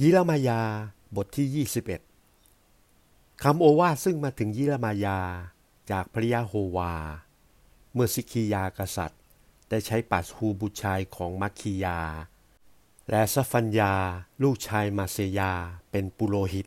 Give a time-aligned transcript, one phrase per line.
[0.00, 0.60] ยิรมายา
[1.16, 1.66] บทที่
[2.42, 5.18] 21 คำโอวาซึ่งมาถึงยิรมายา
[5.90, 6.94] จากพระยาโฮวา
[7.92, 9.20] เมื่อสิกิยากษัตริย์
[9.68, 12.00] ได้ใช้ปัสฮูบุตรชายของมัคคียา
[13.10, 13.94] และสฟัญญา
[14.42, 15.52] ลูกชายมาเซยา
[15.90, 16.66] เป็นปุโรหิต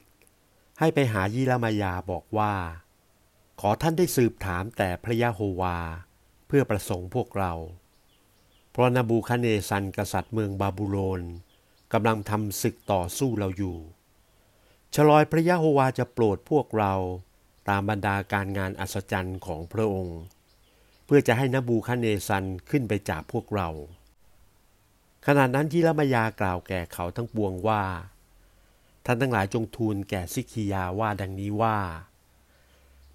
[0.79, 2.53] ให้ไปหายิรมายาบอกว่า
[3.59, 5.77] ขอท่านได้สืบถามแต่พระยาโฮวา
[6.47, 7.53] เพื่อประสงค์พวกเรา
[8.71, 11.23] เพราะนบูคัดเนซัรกษัตริย์เมืองบาบูโลน
[11.93, 13.77] กำลังทำศึกต่อสู้เราอยู่
[14.95, 16.93] ชะรอยพระยะโฮวาจะโปรดพวกเรา
[17.69, 20.19] ตามบรรดาการงานอัศจรรย์ของพระองค์
[21.05, 23.69] เพื่อจะให้นบูคัดเนซัรขึ้นไปจากพวกเรา
[25.25, 27.83] ขณะนั้นยิระมะยากล่าวแก่เขาทั้งปวงว่า
[29.05, 31.77] ท่านทั้งหลายจงทูลแก่ซิดคียาว่าดังนี้ว่า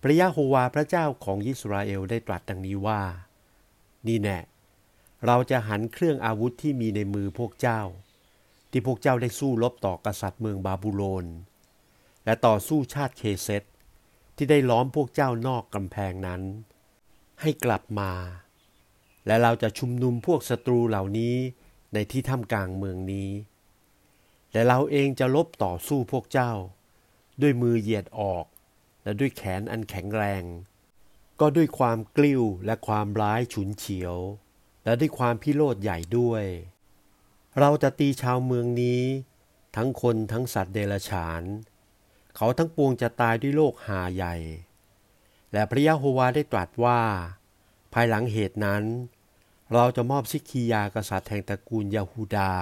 [0.03, 3.03] พระยะโฮวาพระเจ้าของอิสราเอลได้ตรัสดังนี้ว่า
[4.07, 4.39] นี่แน่
[5.27, 7.81] เราจะหันเครื่องอาวุธที่มีในมือพวกเจ้า
[8.71, 11.27] ที่พวกเจ้าได้สู้รบต่อกษัตริย์เมืองบาบูโลน
[12.25, 13.63] และต่อสู้ชาติเคเซต
[14.37, 16.43] ที่ได้ล้อมพวกเจ้านอกกำแพงนั้น
[17.41, 18.13] ให้กลับมา
[19.27, 21.37] และเราจะชุมนุมพวกศัตรูเหล่านี้
[21.95, 23.31] ในที่ท่ามกลางเมืองนี้
[24.53, 26.53] และเราเองจะลบต่อสู้พวกเจ้า
[27.41, 28.45] ด้วยมือเหยียดออก
[29.03, 30.45] และด้วยแขนอันแข็งแรง
[31.41, 34.17] ก็ด้วยความกลิ้วและความร้ายฉุนเฉียว
[34.85, 36.45] และด้วยความพิโรธใหญ่ด้วย
[37.59, 39.03] เราจะตีชาวเมืองนี้
[39.77, 41.43] ทั้งคนทั้งสัตว์เดรัจฉาน
[42.37, 44.37] เขาทั้งปวงจะตายด้วยโรคหาใหญ่
[45.53, 47.01] และพระยะโฮวาได้ตรัสว่า
[47.93, 48.85] ภายหลังเหตุนั้น
[49.73, 52.55] เราจะมอบซิกียากษัตริย์แห่งตระกูลยาฮูดา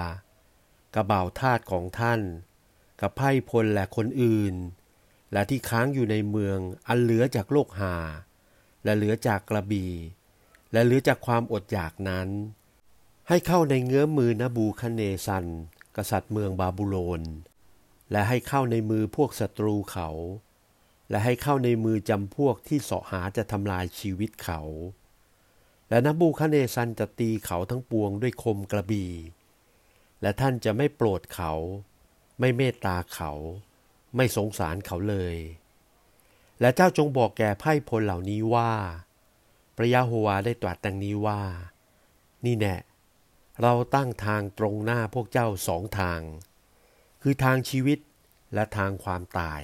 [0.95, 2.21] กระเบ่าทาสของท่าน
[3.01, 4.55] กับไพ่พลและคนอื่น
[5.33, 7.95] และที่ค้างอยู่ในเมืองอันเหลือจากโลกหา
[8.83, 9.93] และเหลือจากกระบี่
[10.71, 12.27] และเหลือจากความอดอยากนั้น
[13.31, 15.45] ให้เข้าในเงื้อมือนบูคเนซัน
[15.97, 17.21] กษัตริย์เมืองบาบูโลน
[18.11, 20.09] และให้เข้าในมือพวกศัตรูเขา
[21.09, 24.61] และให้เข้าในมือจำพวกที่เสาะหาจะทำลายชีวิตเขา
[25.89, 29.13] และนบูคเนซันจะตีเขาทั้งปวงด้วยคมกระบี่
[30.21, 31.53] และท่านจะไม่โปรดเขา
[32.39, 33.31] ไม่เมตตาเขา
[34.15, 35.37] ไม่สงสารเขาเลย
[36.59, 38.71] และเจ้าจงบอกแก่ไพ่พลเหล่านี้ว่า
[39.75, 41.41] พระยาโฮวาได้ตรัสดังนี้ว่า
[42.47, 42.75] นี่แน่
[43.61, 46.21] เราตั้งทางตรงหน้าพวกเจ้าสองทาง
[47.21, 47.99] คือทางชีวิต
[48.53, 49.61] และทางความตาย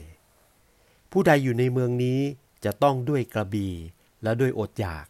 [1.12, 2.20] ผู้ใดอยู่ในเมืองนี้
[2.66, 3.76] จะต้องด้วยกระบี่
[4.24, 5.08] และด้วยอดอยาก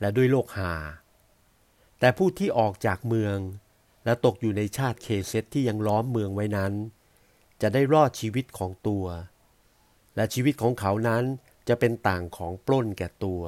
[0.00, 0.74] และด้วยโรคหา
[1.98, 3.38] แต่ผู้ที่ออกจากเมือง
[4.04, 6.72] และตกอยู่ในชาติเคเซตที่ยังล้อมเมืองไว้นั้น
[7.62, 9.04] จะได้รอดชีวิตของตัว
[10.16, 11.24] และชีวิตของเขานั้น
[11.68, 13.42] จะเป็นต่างของปล้นแก่ตัว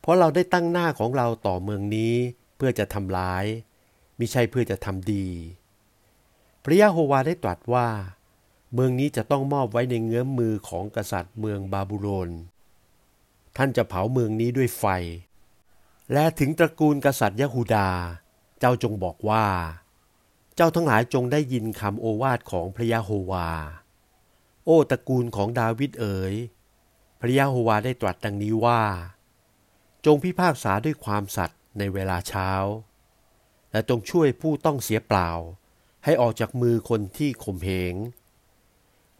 [0.00, 2.14] เพราะเราได้ตั้งหน้าของเราต่อเมืองนี้
[2.56, 3.44] เพื่อจะทำร้าย
[4.18, 5.28] มิใช่เพื่อจะทำดี
[6.64, 7.88] พระยาโฮวาได้ตรัสว่า
[8.74, 12.30] เมืองนี้จะต้องมอบไว้ในเงื้อมมือของกษัตริย์เมืองบาบูโลน
[13.56, 14.84] ท่านจะเผาเมืองนี้ด้วยไฟ
[16.12, 17.88] และถึงตระกูลกษัตริย์ยะฮูดา
[18.58, 19.46] เจ้าจงบอกว่า
[20.56, 23.48] เจ้าทั้งหลายจงได้ยินคำโอวาทของพระยาโฮวา
[24.64, 26.34] โอ้ตระกูลของดาวิดเอ๋ย
[27.20, 28.82] พระยาโฮวาได้ตรัสดังนี้ว่า
[30.06, 32.50] จงพิพากษาด้วยความสัตย์ ในเวลาเช้า
[33.72, 35.30] และจงช่วยผู้ต้องเสียเปล่า
[36.04, 37.94] ให้ออกจากมือคนที่ข่มเหง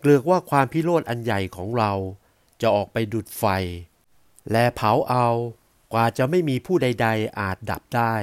[0.01, 1.93] เกลือกว่าความพิโรธอันใหญ่ของเรา
[2.61, 3.45] จะออกไปดุดไฟ
[4.53, 5.29] และเผาเอา
[5.93, 8.15] กว่าจะไม่มีผู้ใด ๆ อาจดับได้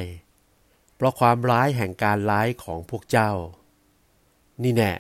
[0.96, 3.32] เพราะความร้ายแห่งการร้ายของพวกเจ้า
[4.64, 4.94] นี่แน่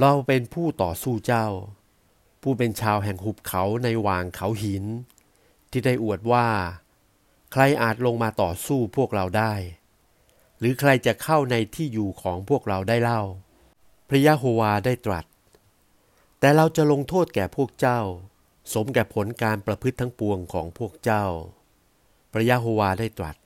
[0.00, 1.46] เราเป็นผู้ต่อสู้เจ้า
[2.42, 4.84] ผู้เป็นชาวแห่งหุบเขาในวางเขาหิน
[5.70, 6.46] ที่ได้อวดว่า
[7.56, 9.54] ใครอาจลงมาต่อสู้พวกเราได้
[10.58, 13.22] หรือใครจะเข้าในที่อยู่ของพวกเราได้เล่า
[14.08, 15.24] พระยะโฮวาได้ตรัส
[16.40, 18.00] แต่เราจะลงโทษแก่พวกเจ้า
[18.72, 21.24] สมแก่ผลการประพฤติทั้งปวงของพวกเจ้า
[22.32, 23.36] พระยะโฮวาได้ตรัส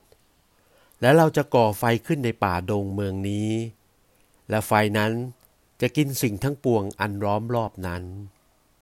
[1.01, 3.51] และเราจะก่อไฟขึ้นในป่าดงเมืองนี้
[4.49, 5.11] และไฟนั้น
[5.81, 8.03] จะกินสิ่งทั้งปวงอันล้อมรอบนั้น